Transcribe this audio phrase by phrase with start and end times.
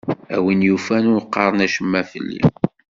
[0.35, 2.41] A wi yufan ur qqaren acemma fell-i.